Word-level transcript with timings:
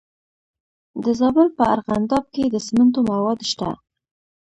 د 1.03 1.05
زابل 1.19 1.47
په 1.57 1.63
ارغنداب 1.73 2.25
کې 2.33 2.43
د 2.49 2.55
سمنټو 2.65 2.99
مواد 3.09 3.39
شته. 3.51 3.69